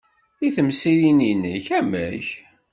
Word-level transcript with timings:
I 0.45 0.49
temsirin-nnek, 0.55 1.65
amek? 1.79 2.27